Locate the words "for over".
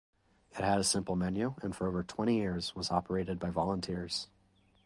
1.75-2.01